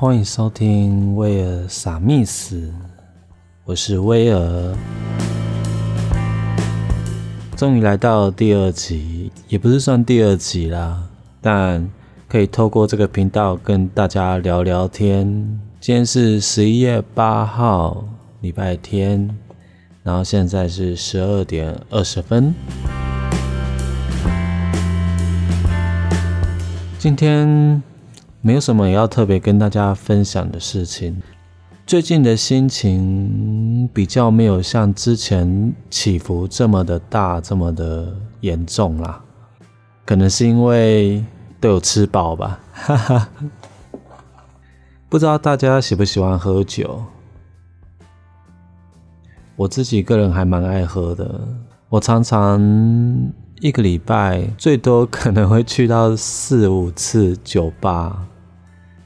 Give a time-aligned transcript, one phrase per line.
[0.00, 2.72] 欢迎收听威尔傻密斯，
[3.66, 4.74] 我是威尔。
[7.54, 11.02] 终于来到第二集，也不是算第二集啦，
[11.42, 11.86] 但
[12.26, 15.26] 可以透过这个频道跟大家聊聊天。
[15.78, 18.02] 今天是十一月八号，
[18.40, 19.28] 礼拜天，
[20.02, 22.54] 然后现在是十二点二十分。
[26.98, 27.82] 今天
[28.42, 31.20] 没有什么要特别跟大家分享的事情。
[31.86, 39.22] 最近的心情比较没有像之前起伏这么的大，这么的严重啦。
[40.06, 41.22] 可能是因为
[41.60, 43.28] 都有吃饱吧，哈哈。
[45.10, 47.02] 不知道大家喜不喜欢喝酒？
[49.56, 51.40] 我自己个人还蛮爱喝的，
[51.90, 52.58] 我常常
[53.60, 58.26] 一个礼拜最多可能会去到四五次酒吧。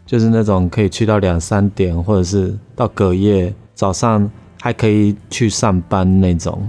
[0.07, 4.31] 就是那种可以去到两三点，或者是到隔夜早上
[4.61, 6.67] 还可以去上班那种，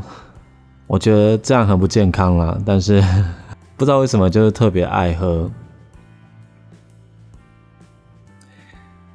[0.88, 2.58] 我觉得这样很不健康啦。
[2.66, 3.03] 但是
[3.75, 5.52] 不知道为什么就是特别爱喝。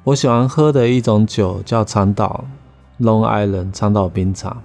[0.03, 2.45] 我喜欢喝的一种酒叫长岛
[2.99, 4.57] （Long Island） 长岛冰茶。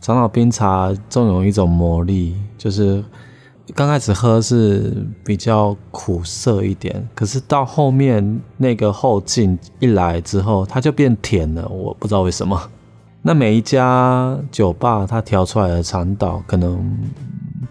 [0.00, 3.04] 长岛冰茶总有一种魔力，就是。
[3.72, 4.92] 刚开始喝是
[5.24, 11.66] 比较苦涩一点，可是到后面那个后劲一来之后，它就变甜了。
[11.68, 12.60] 我不知道为什么。
[13.22, 16.94] 那每一家酒吧它调出来的长岛，可能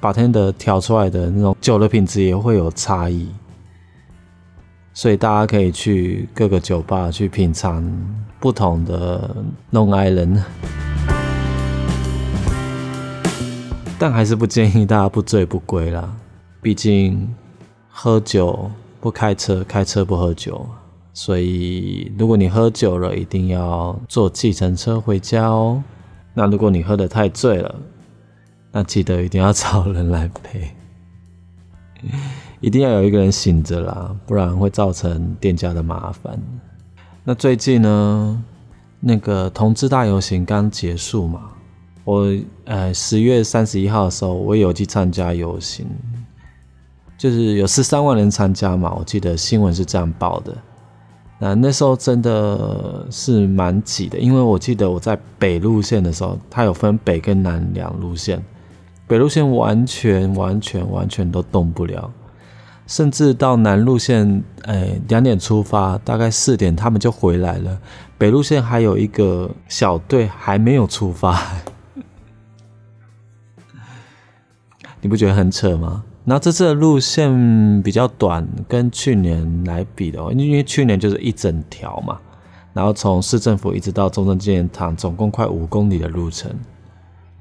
[0.02, 3.28] 把天的调出来的那种酒的品质也会有差异，
[4.96, 7.84] 所以大家可以去各个酒吧去品尝
[8.40, 9.30] 不同的
[9.70, 10.44] 弄爱人。
[14.00, 16.14] 但还是不建议大家不醉不归啦，
[16.62, 17.34] 毕竟
[17.90, 18.70] 喝酒
[19.00, 20.68] 不开车，开车不喝酒，
[21.14, 25.82] 所以如果你喝酒了，一定要坐计程车回家哦。
[26.34, 27.76] 那如果你喝得太醉了，
[28.72, 30.76] 那记得一定要找人来陪，
[32.60, 36.38] 一定要有一个人醒着啦，不然会造成店家的麻烦。
[37.24, 38.44] 那最近呢，
[39.00, 41.52] 那个同志大游行刚结束嘛。
[42.06, 42.28] 我
[42.66, 45.88] 呃十月三十一号的时候，我有去参加游行，
[47.18, 50.54] 就是有十三万人参加嘛，我记得新闻是这样报的。
[51.40, 58.44] 那那时候真的是蛮挤的，因为我记得我在北路线的时候，它有分北跟南两路线，
[59.08, 62.12] 北路线完全完全完全都动不了，
[62.86, 67.78] 甚至到南路线，哎两点出发，大概四点他们就回来了，
[68.18, 71.42] 北路线还有一个小队还没有出发。
[75.04, 76.02] 你不觉得很扯吗？
[76.24, 82.18] 然后这次的路线比较短，跟去年来比的话，因为去年就是一整条嘛，
[82.72, 86.50] 然后从市政府一直到中正纪念堂，总共快五公里的路程。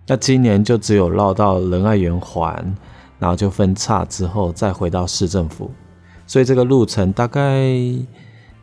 [0.08, 2.74] 那今年就只有绕到仁爱圆环，
[3.20, 5.70] 然后就分叉之后再回到市政府，
[6.26, 7.72] 所以这个路程大概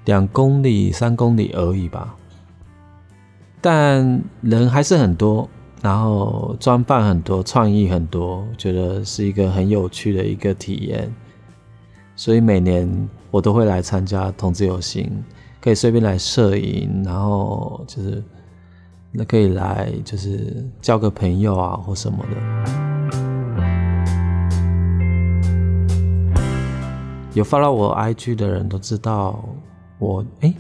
[0.04, 2.14] 两公里、三公里而已吧。
[3.62, 5.50] 但人还是很多。
[5.82, 11.10] 然后装扮很多，创意很多，觉得是一个很有趣的一个体验。
[12.16, 15.10] 所以每年我都会来参加同志游行，
[15.62, 18.22] 可以随便来摄影，然后就是
[19.12, 22.36] 那可以来就是交个朋友啊或什么的。
[27.34, 29.42] 有发到我 IG 的人都知道
[29.98, 30.54] 我哎，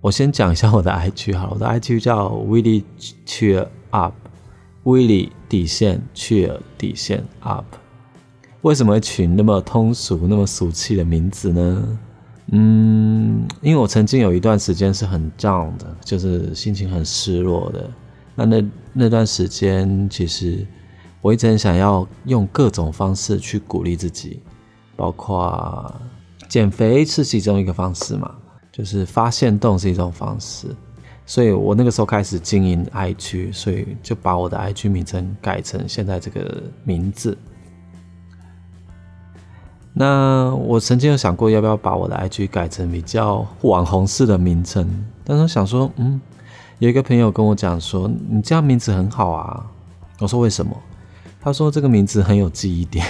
[0.00, 2.82] 我先讲一下我的 IG 好，我的 IG 叫 Willie
[3.24, 4.14] Cheer Up。
[4.88, 7.66] Willy 底线，cheer，底线 up，
[8.62, 11.98] 为什么会取那么通俗、那么俗气的名字呢？
[12.52, 17.90] 嗯，因为我曾经有一段时间是很 down 的，就是心情很失落的。
[18.34, 18.64] 那那
[18.94, 20.66] 那段时间，其实
[21.20, 24.40] 我一直很想要用各种方式去鼓励自己，
[24.96, 25.94] 包括
[26.48, 28.34] 减肥是其中一个方式嘛，
[28.72, 30.74] 就是发现动是一种方式。
[31.28, 37.36] 所以我那个时候开始经营 IG，所以就把我的 IG 名称改成现在这个名字。
[39.92, 44.88] 那我曾经有想过要不要把我的 IG 改成比较网红式的名称，
[45.22, 46.18] 但是想说，嗯，
[46.78, 49.70] 有一个朋友跟我讲说，你这样名字很好啊。
[50.20, 50.74] 我说为什么？
[51.42, 53.04] 他说这个名字很有记忆点。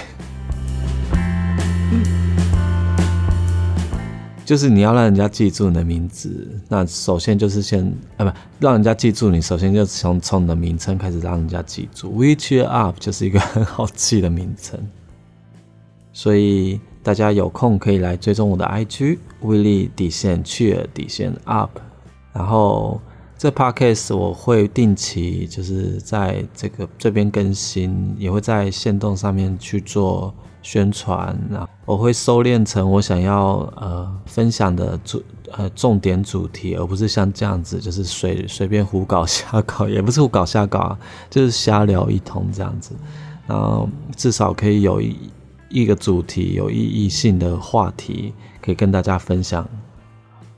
[4.48, 7.84] 就是你要让人家记住你的名字，那首先就是先
[8.16, 12.10] 啊不，让人家记住你，首先就从从你的名称开始让人家记住。
[12.12, 14.80] We cheer up 就是一个很好记的名称，
[16.14, 21.78] 所以大家有空可以来追踪我的 IG 威力底线 cheer 底线 up，
[22.32, 22.98] 然后
[23.36, 35.22] 这 podcast 我会定期就是在这个这边更新，也会在线动上面去做宣传，然后我会收敛成我想要呃分享的主
[35.52, 40.98] 呃重点主题，而不是像这样子就是随随便胡搞瞎搞， 也不是胡搞瞎搞啊，
[41.30, 42.94] 就是瞎聊一通这样子，
[43.46, 45.16] 然后至少可以有一。
[45.70, 48.32] 一个主题有意义性的话题
[48.62, 49.68] 可以跟大家分享，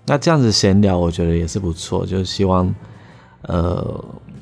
[0.07, 2.73] 那这样子闲聊我觉得也是不错，就是希望，
[3.43, 3.83] 呃，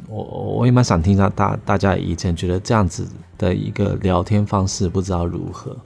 [0.06, 0.22] 我
[0.58, 3.08] 我也蛮想听一下大大家以前觉得这样子
[3.38, 5.76] 的一个聊天方式不知道如何。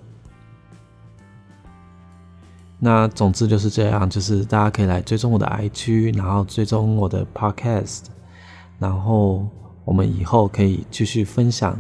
[2.81, 8.07] 那总之就是这样，就是大家可以来追踪我的 IG，然后追踪我的 Podcast，
[8.81, 9.47] 然后
[9.85, 11.79] 我们以后可以继续分享，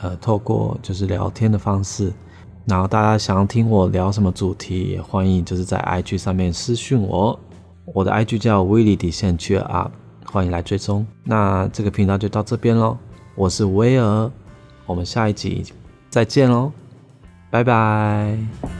[0.00, 2.12] 呃，透过就是聊天的方式。
[2.66, 7.38] 然后大家想要听我聊什么主题，也欢迎就是在 IG 上面私讯我，
[7.86, 9.90] 我的 IG 叫威利底线 cheer up，
[10.24, 11.04] 欢迎来追踪。
[11.24, 12.96] 那这个频道就到这边喽，
[13.34, 14.30] 我是威尔，
[14.86, 15.64] 我们下一集
[16.10, 16.72] 再见喽，
[17.50, 18.73] 拜拜。